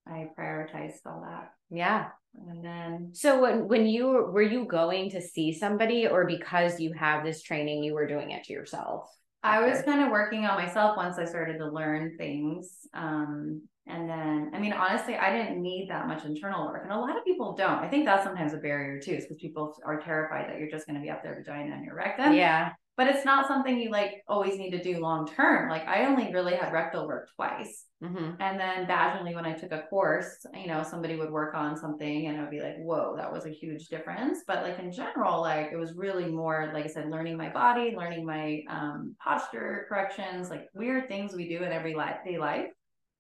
[0.07, 1.53] I prioritized all that.
[1.71, 2.09] Yeah.
[2.35, 6.93] And then so when when you were you going to see somebody or because you
[6.93, 9.09] have this training you were doing it to yourself?
[9.43, 12.87] I was kind of working on myself once I started to learn things.
[12.93, 16.83] Um, and then, I mean, honestly, I didn't need that much internal work.
[16.85, 17.79] And a lot of people don't.
[17.79, 20.87] I think that's sometimes a barrier too, is because people are terrified that you're just
[20.87, 22.35] going to be up there vagina and your rectum.
[22.35, 25.71] Yeah but it's not something you like always need to do long term.
[25.71, 27.87] Like I only really had rectal work twice.
[28.03, 28.41] Mm-hmm.
[28.41, 32.27] And then vaginally, when I took a course, you know, somebody would work on something
[32.27, 34.41] and I would be like, whoa, that was a huge difference.
[34.47, 37.95] But like in general, like it was really more, like I said, learning my body,
[37.97, 42.69] learning my um, posture corrections, like weird things we do in every life, day life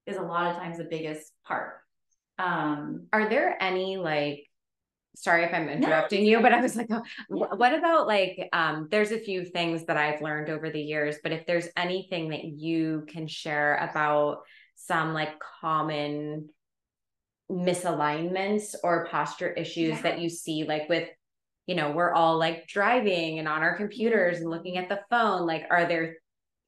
[0.06, 1.74] is a lot of times the biggest part.
[2.38, 4.44] Um, Are there any like
[5.22, 6.30] sorry if I'm interrupting no.
[6.30, 9.96] you, but I was like, oh, what about like, um, there's a few things that
[9.96, 14.42] I've learned over the years, but if there's anything that you can share about
[14.76, 16.48] some like common
[17.50, 20.02] misalignments or posture issues yeah.
[20.02, 21.08] that you see, like with,
[21.66, 25.46] you know, we're all like driving and on our computers and looking at the phone,
[25.46, 26.16] like, are there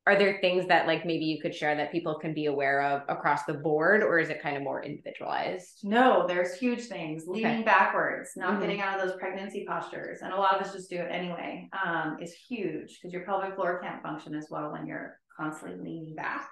[0.06, 3.02] are there things that like maybe you could share that people can be aware of
[3.08, 5.80] across the board or is it kind of more individualized?
[5.84, 7.24] No there's huge things.
[7.26, 7.62] Leaning okay.
[7.62, 8.60] backwards not mm-hmm.
[8.62, 11.68] getting out of those pregnancy postures and a lot of us just do it anyway
[11.84, 16.14] um, is huge because your pelvic floor can't function as well when you're constantly leaning
[16.14, 16.48] back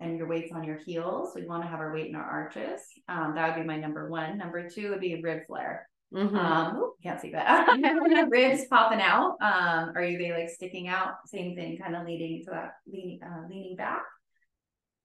[0.00, 1.32] and your weight's on your heels.
[1.34, 2.82] We want to have our weight in our arches.
[3.08, 4.38] Um, that would be my number one.
[4.38, 6.36] Number two would be rib flare Mm-hmm.
[6.36, 8.28] Um, can't see that.
[8.30, 9.36] ribs popping out.
[9.42, 11.14] Um, are you they like sticking out?
[11.26, 14.02] Same thing, kind of leading to that leaning, uh, leaning back.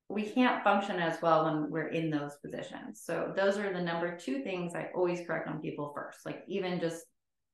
[0.09, 3.01] We can't function as well when we're in those positions.
[3.03, 6.19] So those are the number two things I always correct on people first.
[6.25, 7.03] Like even just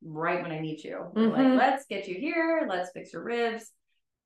[0.04, 1.32] right when I meet you, mm-hmm.
[1.32, 3.72] like let's get you here, let's fix your ribs,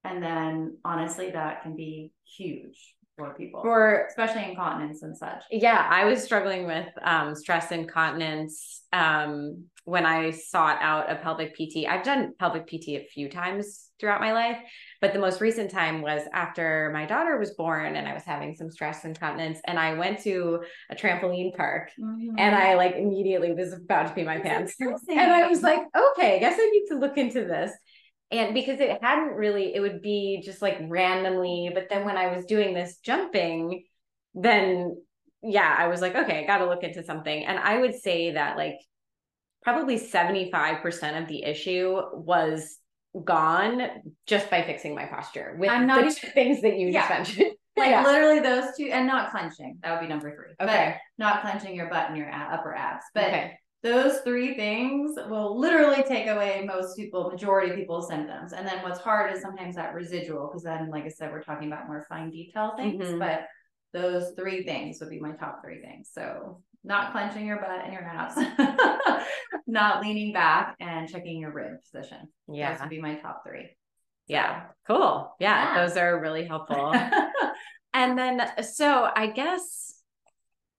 [0.03, 3.61] and then honestly, that can be huge for people.
[3.61, 5.43] For especially incontinence and such.
[5.51, 11.55] Yeah i was struggling with um, stress incontinence um, when i sought out a pelvic
[11.55, 14.57] pt i've done pelvic pt a few times throughout my life
[15.01, 18.55] but the most recent time was after my daughter was born and i was having
[18.55, 22.35] some stress incontinence and i went to a trampoline park mm-hmm.
[22.37, 25.03] and i like immediately was about to pee my That's pants.
[25.09, 27.71] and i was like okay i guess i need to look into this
[28.31, 32.35] and because it hadn't really it would be just like randomly but then when i
[32.35, 33.83] was doing this jumping
[34.33, 34.95] then
[35.41, 37.45] yeah i was like okay i got to look into something.
[37.45, 38.77] And i would say that like
[39.61, 42.79] probably 75% of the issue was
[43.23, 43.81] gone
[44.27, 47.01] just by fixing my posture with I'm not the things that you yeah.
[47.01, 47.57] just mentioned.
[47.75, 48.03] Like yeah.
[48.03, 49.79] literally those two and not clenching.
[49.81, 50.53] That would be number three.
[50.61, 50.95] Okay.
[51.17, 53.03] But not clenching your butt and your upper abs.
[53.15, 58.53] But okay those three things will literally take away most people, majority of people's symptoms.
[58.53, 61.67] And then what's hard is sometimes that residual, because then, like I said, we're talking
[61.67, 63.05] about more fine detail things.
[63.05, 63.19] Mm-hmm.
[63.19, 63.47] But
[63.91, 66.09] those three things would be my top three things.
[66.13, 68.35] So not clenching your butt and your abs,
[69.67, 72.29] not leaning back, and checking your rib position.
[72.47, 73.69] Yeah, those would be my top three.
[74.27, 75.35] Yeah, cool.
[75.41, 75.85] Yeah, yeah.
[75.85, 76.93] those are really helpful.
[77.93, 79.93] and then, so I guess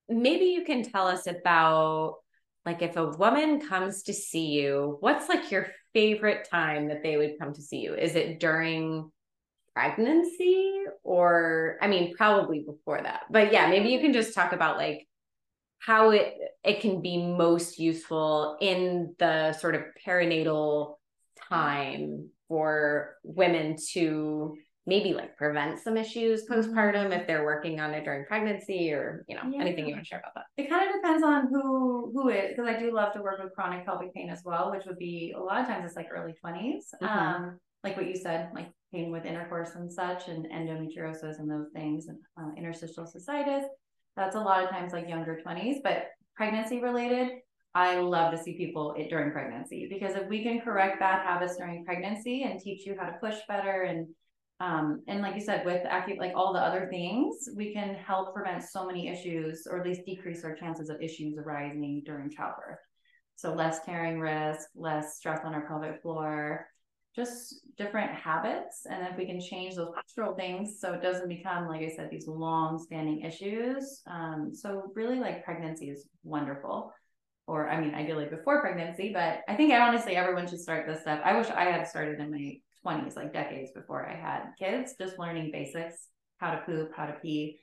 [0.08, 2.16] maybe you can tell us about
[2.66, 7.16] like if a woman comes to see you what's like your favorite time that they
[7.16, 7.94] would come to see you?
[7.94, 9.10] Is it during
[9.74, 13.22] pregnancy or i mean probably before that.
[13.30, 15.06] But yeah maybe you can just talk about like
[15.80, 20.94] how it it can be most useful in the sort of perinatal
[21.48, 27.12] time for women to maybe like prevent some issues postpartum mm-hmm.
[27.12, 29.60] if they're working on it during pregnancy or you know yeah.
[29.60, 32.50] anything you want to share about that it kind of depends on who who is
[32.50, 35.34] because i do love to work with chronic pelvic pain as well which would be
[35.36, 37.06] a lot of times it's like early 20s mm-hmm.
[37.06, 41.68] um like what you said like pain with intercourse and such and endometriosis and those
[41.74, 43.64] things and uh, interstitial cystitis
[44.16, 47.30] that's a lot of times like younger 20s but pregnancy related
[47.76, 51.56] I love to see people it, during pregnancy because if we can correct bad habits
[51.56, 54.06] during pregnancy and teach you how to push better and
[54.60, 58.34] um, and like you said, with acu- like all the other things, we can help
[58.34, 62.78] prevent so many issues, or at least decrease our chances of issues arising during childbirth.
[63.36, 66.68] So less tearing risk, less stress on our pelvic floor,
[67.16, 68.86] just different habits.
[68.88, 72.10] And if we can change those postural things, so it doesn't become, like I said,
[72.10, 74.02] these long-standing issues.
[74.06, 76.92] Um, so really, like pregnancy is wonderful.
[77.46, 81.02] Or I mean, ideally before pregnancy, but I think I honestly everyone should start this
[81.02, 81.20] stuff.
[81.24, 85.18] I wish I had started in my 20s, like decades before I had kids, just
[85.18, 87.60] learning basics, how to poop, how to pee,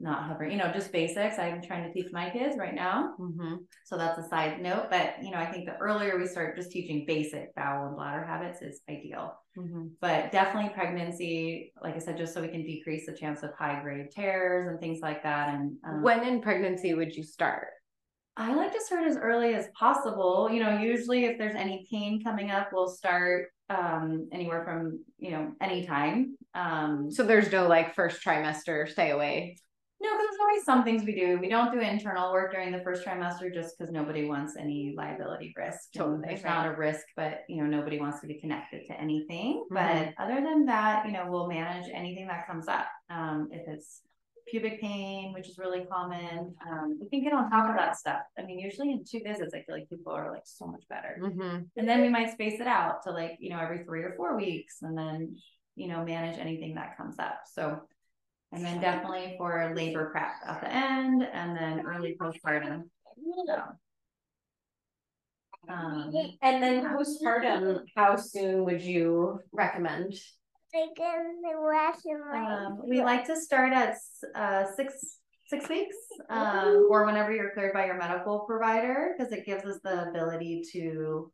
[0.00, 1.38] not hovering, you know, just basics.
[1.38, 3.14] I'm trying to teach my kids right now.
[3.18, 3.54] Mm-hmm.
[3.84, 4.86] So that's a side note.
[4.90, 8.24] But, you know, I think the earlier we start just teaching basic bowel and bladder
[8.24, 9.34] habits is ideal.
[9.56, 9.86] Mm-hmm.
[10.00, 13.80] But definitely pregnancy, like I said, just so we can decrease the chance of high
[13.82, 15.54] grade tears and things like that.
[15.54, 17.68] And um, when in pregnancy would you start?
[18.36, 20.50] I like to start as early as possible.
[20.50, 25.30] You know, usually if there's any pain coming up, we'll start um anywhere from you
[25.30, 29.56] know anytime um so there's no like first trimester stay away?
[30.02, 31.38] No because there's always some things we do.
[31.40, 35.54] We don't do internal work during the first trimester just because nobody wants any liability
[35.56, 35.92] risk.
[35.96, 39.64] Totally there's not a risk but you know nobody wants to be connected to anything.
[39.72, 39.74] Mm-hmm.
[39.74, 44.02] but other than that you know we'll manage anything that comes up um if it's
[44.48, 46.54] pubic pain, which is really common.
[46.68, 48.22] Um, we can get on top of that stuff.
[48.38, 51.18] I mean, usually in two visits, I feel like people are like so much better.
[51.20, 51.58] Mm-hmm.
[51.76, 54.36] And then we might space it out to like, you know, every three or four
[54.36, 55.36] weeks and then,
[55.76, 57.40] you know, manage anything that comes up.
[57.52, 57.80] So,
[58.52, 62.84] and then definitely for labor prep at the end and then early postpartum.
[63.46, 63.62] So.
[65.66, 70.14] Um, and then postpartum, how soon would you recommend?
[72.36, 73.96] Um, we like to start at
[74.34, 75.96] uh, six six weeks,
[76.30, 80.62] um, or whenever you're cleared by your medical provider, because it gives us the ability
[80.72, 81.30] to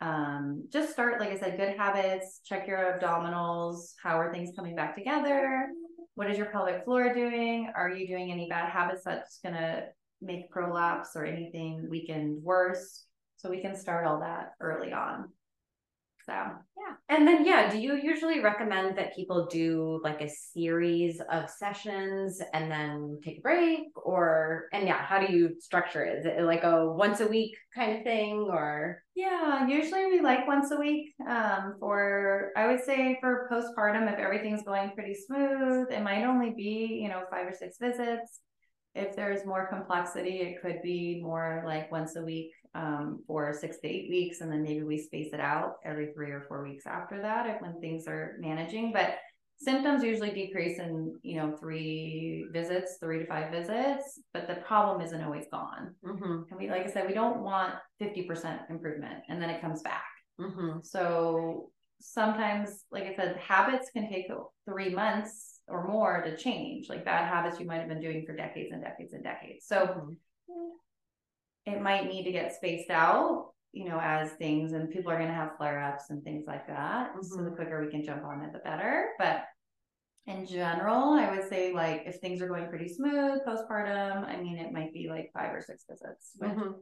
[0.00, 2.40] um, just start, like I said, good habits.
[2.44, 3.92] Check your abdominals.
[4.02, 5.68] How are things coming back together?
[6.14, 7.70] What is your pelvic floor doing?
[7.76, 9.84] Are you doing any bad habits that's gonna
[10.20, 13.04] make prolapse or anything weakened worse?
[13.36, 15.28] So we can start all that early on.
[16.26, 16.94] So yeah.
[17.08, 22.40] And then yeah, do you usually recommend that people do like a series of sessions
[22.52, 26.18] and then take a break or and yeah, how do you structure it?
[26.18, 30.46] Is it like a once a week kind of thing or yeah, usually we like
[30.46, 31.12] once a week.
[31.28, 36.54] Um for I would say for postpartum if everything's going pretty smooth, it might only
[36.56, 38.40] be, you know, 5 or 6 visits.
[38.94, 43.78] If there's more complexity, it could be more like once a week um, for six
[43.80, 46.86] to eight weeks, and then maybe we space it out every three or four weeks
[46.86, 48.92] after that if, when things are managing.
[48.92, 49.16] But
[49.58, 55.00] symptoms usually decrease in you know three visits, three to five visits, but the problem
[55.02, 55.94] isn't always gone.
[56.04, 56.42] Mm-hmm.
[56.50, 59.82] And we, like I said, we don't want fifty percent improvement, and then it comes
[59.82, 60.04] back.
[60.40, 60.78] Mm-hmm.
[60.82, 61.70] So
[62.00, 64.28] sometimes, like I said, habits can take
[64.64, 66.88] three months or more to change.
[66.88, 69.66] Like bad habits you might have been doing for decades and decades and decades.
[69.66, 69.76] So.
[69.76, 70.12] Mm-hmm
[71.66, 75.28] it might need to get spaced out, you know, as things and people are going
[75.28, 77.10] to have flare ups and things like that.
[77.10, 77.22] Mm-hmm.
[77.22, 77.54] So the mm-hmm.
[77.56, 79.10] quicker we can jump on it, the better.
[79.18, 79.44] But
[80.26, 84.58] in general, I would say like if things are going pretty smooth postpartum, I mean,
[84.58, 86.32] it might be like five or six visits.
[86.38, 86.72] But, mm-hmm.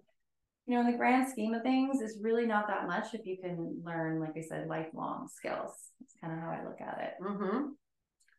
[0.67, 3.37] you know, in the grand scheme of things, it's really not that much if you
[3.43, 5.73] can learn, like I said, lifelong skills.
[6.01, 7.25] That's kind of how I look at it.
[7.25, 7.69] Mm-hmm.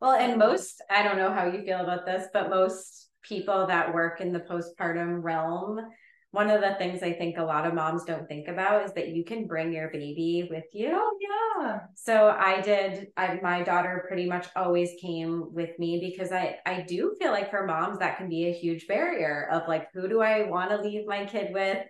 [0.02, 3.94] Well, and most, I don't know how you feel about this, but most people that
[3.94, 5.80] work in the postpartum realm
[6.32, 9.10] one of the things I think a lot of moms don't think about is that
[9.10, 10.90] you can bring your baby with you.
[10.94, 11.80] Oh, yeah.
[11.96, 13.08] So I did.
[13.18, 17.50] I, my daughter pretty much always came with me because I I do feel like
[17.50, 20.82] for moms that can be a huge barrier of like who do I want to
[20.82, 21.86] leave my kid with?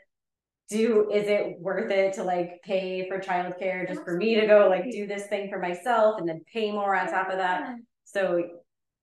[0.69, 4.69] Do is it worth it to like pay for childcare just for me to go
[4.69, 7.75] like do this thing for myself and then pay more on top of that?
[8.05, 8.43] So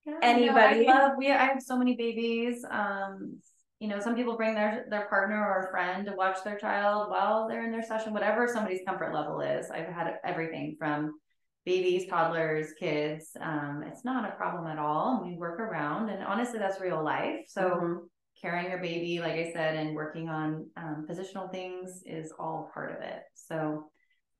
[0.05, 2.65] yeah, anybody no, I love we I have so many babies.
[2.69, 3.39] Um
[3.81, 7.11] you know, some people bring their their partner or a friend to watch their child
[7.11, 9.71] while they're in their session, whatever somebody's comfort level is.
[9.71, 11.19] I've had everything from
[11.65, 13.31] babies, toddlers, kids.
[13.41, 15.23] Um, it's not a problem at all.
[15.25, 17.45] We work around, and honestly, that's real life.
[17.49, 17.63] So.
[17.63, 17.95] Mm-hmm.
[18.41, 22.93] Carrying your baby, like I said, and working on um, positional things is all part
[22.93, 23.25] of it.
[23.35, 23.91] So,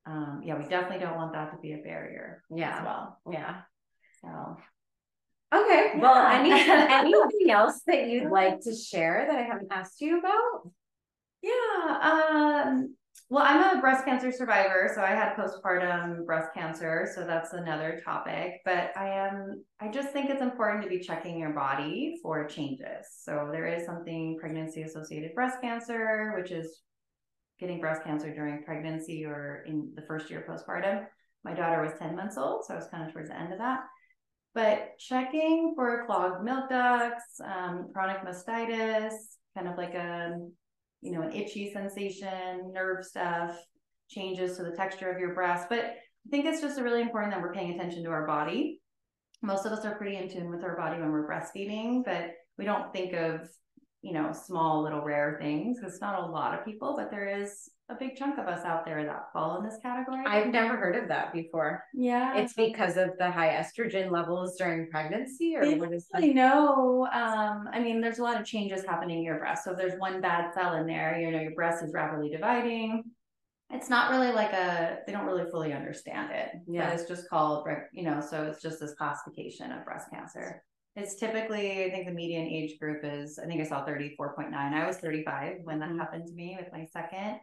[0.05, 2.41] um, yeah, we definitely don't want that to be a barrier.
[2.49, 2.77] Yeah.
[2.77, 3.17] As well.
[3.29, 3.55] Yeah.
[4.21, 4.55] So,
[5.53, 5.91] Okay.
[5.95, 5.99] Yeah.
[5.99, 6.51] Well, any
[7.13, 10.71] anything else that you'd like to share that I haven't asked you about?
[11.41, 12.63] Yeah.
[12.67, 12.95] Um,
[13.31, 18.01] well, I'm a breast cancer survivor, so I had postpartum breast cancer, so that's another
[18.03, 18.61] topic.
[18.65, 23.05] But I am I just think it's important to be checking your body for changes.
[23.21, 26.81] So there is something pregnancy associated breast cancer, which is
[27.59, 31.05] getting breast cancer during pregnancy or in the first year postpartum.
[31.43, 33.59] My daughter was 10 months old, so I was kind of towards the end of
[33.59, 33.81] that.
[34.59, 39.13] But checking for clogged milk ducts, um, chronic mastitis,
[39.55, 40.37] kind of like a,
[40.99, 43.57] you know, an itchy sensation, nerve stuff,
[44.09, 45.67] changes to the texture of your breast.
[45.69, 48.81] But I think it's just really important that we're paying attention to our body.
[49.41, 52.65] Most of us are pretty in tune with our body when we're breastfeeding, but we
[52.65, 53.47] don't think of,
[54.01, 55.77] you know, small little rare things.
[55.81, 58.85] It's not a lot of people, but there is a big chunk of us out
[58.85, 60.23] there that fall in this category.
[60.27, 61.83] I've never heard of that before.
[61.93, 62.37] Yeah.
[62.37, 66.23] It's because of the high estrogen levels during pregnancy or they what is that?
[66.23, 67.07] No.
[67.11, 69.63] Um, I mean, there's a lot of changes happening in your breast.
[69.63, 73.05] So if there's one bad cell in there, you know, your breast is rapidly dividing.
[73.71, 76.49] It's not really like a, they don't really fully understand it.
[76.67, 76.91] Yeah.
[76.91, 80.63] It's just called, you know, so it's just this classification of breast cancer.
[80.95, 84.53] It's typically, I think the median age group is, I think I saw 34.9.
[84.53, 85.99] I was 35 when that mm-hmm.
[85.99, 87.39] happened to me with my second.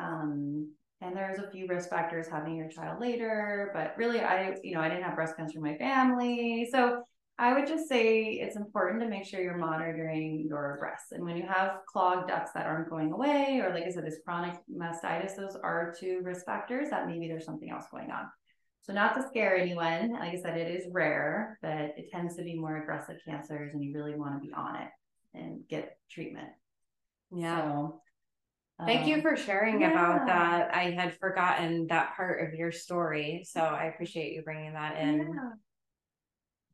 [0.00, 0.72] Um,
[1.02, 4.80] and there's a few risk factors having your child later, but really, I, you know,
[4.80, 6.68] I didn't have breast cancer in my family.
[6.70, 7.02] So
[7.38, 11.12] I would just say it's important to make sure you're monitoring your breasts.
[11.12, 14.18] And when you have clogged ducts that aren't going away, or like I said, this
[14.22, 18.26] chronic mastitis, those are two risk factors that maybe there's something else going on.
[18.82, 22.42] So not to scare anyone, like I said, it is rare, but it tends to
[22.42, 24.88] be more aggressive cancers, and you really want to be on it
[25.32, 26.48] and get treatment.
[27.34, 27.62] Yeah.
[27.62, 28.02] So,
[28.86, 29.90] Thank you um, for sharing yeah.
[29.90, 30.74] about that.
[30.74, 35.34] I had forgotten that part of your story, so I appreciate you bringing that in.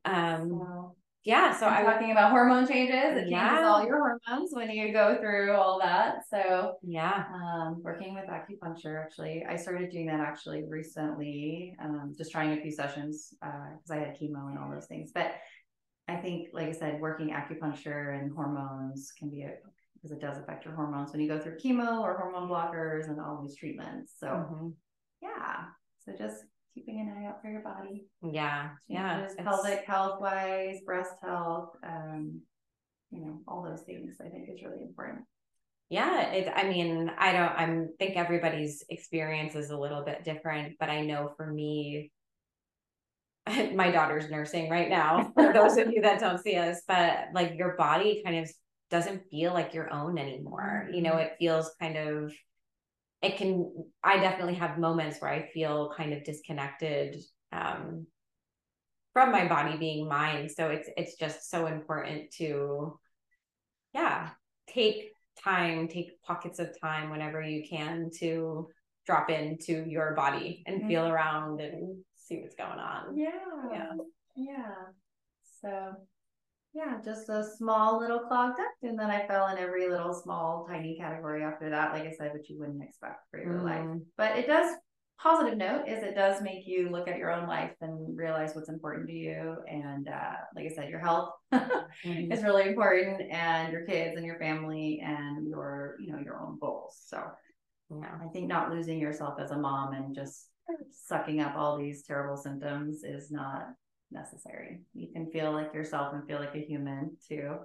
[0.05, 0.33] Yeah.
[0.35, 1.57] Um, so, yeah.
[1.57, 3.17] So I'm talking about hormone changes.
[3.17, 3.49] It yeah.
[3.49, 6.27] changes all your hormones when you go through all that.
[6.29, 9.03] So yeah, um, working with acupuncture.
[9.03, 11.75] Actually, I started doing that actually recently.
[11.83, 15.11] Um, just trying a few sessions because uh, I had chemo and all those things,
[15.13, 15.33] but.
[16.09, 19.55] I think, like I said, working acupuncture and hormones can be a
[20.07, 23.19] because it does affect your hormones when you go through chemo or hormone blockers and
[23.19, 24.13] all these treatments.
[24.19, 24.67] So, mm-hmm.
[25.21, 25.65] yeah.
[26.05, 26.43] So just
[26.73, 28.05] keeping an eye out for your body.
[28.21, 28.69] Yeah.
[28.87, 29.27] Yeah.
[29.39, 32.41] pelvic health wise, breast health, um,
[33.11, 35.21] you know, all those things I think is really important.
[35.89, 40.75] Yeah, it, I mean, I don't, I think everybody's experience is a little bit different,
[40.79, 42.11] but I know for me,
[43.73, 47.53] my daughter's nursing right now, for those of you that don't see us, but like
[47.57, 48.51] your body kind of
[48.89, 50.89] doesn't feel like your own anymore.
[50.91, 51.19] You know, Mm-hmm.
[51.19, 52.33] it feels kind of,
[53.21, 53.71] it can,
[54.03, 57.17] I definitely have moments where I feel kind of disconnected
[57.51, 58.07] um,
[59.13, 60.49] from my body being mine.
[60.49, 62.99] So it's, it's just so important to,
[63.93, 64.29] yeah,
[64.67, 65.11] take
[65.43, 68.67] time, take pockets of time whenever you can to
[69.05, 71.11] drop into your body and feel Mhm.
[71.11, 73.17] around and see what's going on.
[73.17, 73.31] Yeah.
[73.71, 73.93] Yeah.
[74.35, 74.75] Yeah.
[75.61, 75.95] So
[76.77, 78.83] yeah, just a small little clogged duct.
[78.83, 82.33] And then I fell in every little small tiny category after that, like I said,
[82.33, 83.79] which you wouldn't expect for your life.
[83.85, 84.01] Mm.
[84.15, 84.75] But it does
[85.19, 88.69] positive note is it does make you look at your own life and realize what's
[88.69, 89.57] important to you.
[89.67, 91.31] And uh, like I said, your health
[92.05, 92.31] Mhm.
[92.31, 96.59] is really important and your kids and your family and your, you know, your own
[96.61, 97.01] goals.
[97.07, 97.23] So
[97.89, 98.19] Yeah.
[98.23, 100.49] I think not losing yourself as a mom and just
[100.91, 103.69] sucking up all these terrible symptoms is not
[104.11, 104.81] necessary.
[104.93, 107.57] You can feel like yourself and feel like a human too.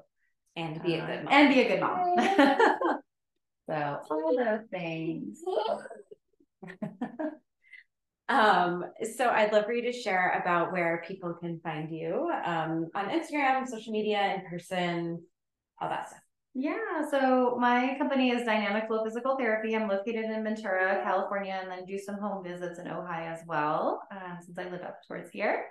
[0.56, 1.32] And be a Uh, good mom.
[1.32, 2.16] And be a good mom.
[3.68, 5.40] so all those things.
[8.28, 8.86] Um,
[9.16, 13.10] so I'd love for you to share about where people can find you um, on
[13.10, 15.22] Instagram, social media, in person,
[15.80, 16.20] all that stuff.
[16.54, 19.74] Yeah, so my company is Dynamic Flow Physical Therapy.
[19.74, 24.00] I'm located in Ventura, California, and then do some home visits in Ojai as well,
[24.10, 25.66] uh, since I live up towards here.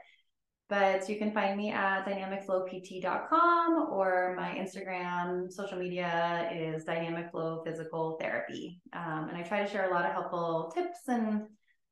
[0.72, 7.62] But you can find me at dynamicflowpt.com or my Instagram social media is Dynamic Flow
[7.66, 8.80] Physical Therapy.
[8.94, 11.42] Um, and I try to share a lot of helpful tips and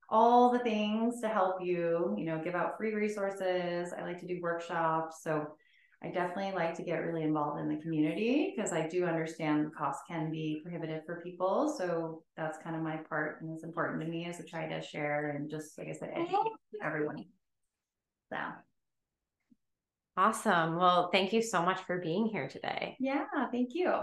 [0.07, 3.91] all the things to help you, you know, give out free resources.
[3.91, 5.23] I like to do workshops.
[5.25, 5.45] So
[6.01, 9.71] I definitely like to get really involved in the community because I do understand the
[9.71, 11.75] cost can be prohibitive for people.
[11.77, 14.81] So that's kind of my part and it's important to me is to try to
[14.81, 17.25] share and just, like I said, educate everyone.
[18.31, 18.37] So
[20.19, 20.75] Awesome.
[20.75, 22.97] Well, thank you so much for being here today.
[22.99, 23.93] yeah, thank you.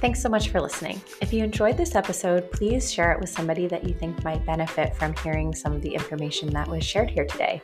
[0.00, 1.00] Thanks so much for listening.
[1.20, 4.96] If you enjoyed this episode, please share it with somebody that you think might benefit
[4.96, 7.62] from hearing some of the information that was shared here today.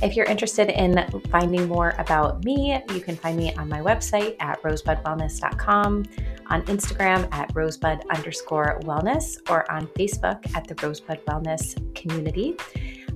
[0.00, 4.36] If you're interested in finding more about me, you can find me on my website
[4.38, 6.04] at rosebudwellness.com,
[6.50, 12.56] on Instagram at rosebud underscore wellness, or on Facebook at the Rosebud Wellness Community.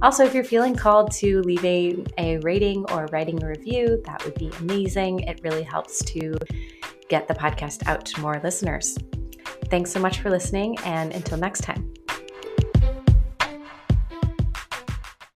[0.02, 4.24] Also, if you're feeling called to leave a, a rating or writing a review, that
[4.24, 5.20] would be amazing.
[5.20, 6.34] It really helps to
[7.08, 8.96] get the podcast out to more listeners.
[9.66, 11.92] Thanks so much for listening, and until next time.